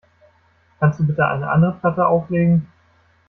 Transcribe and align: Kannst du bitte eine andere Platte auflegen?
Kannst 0.79 0.99
du 0.99 1.05
bitte 1.05 1.27
eine 1.27 1.47
andere 1.47 1.73
Platte 1.73 2.07
auflegen? 2.07 2.65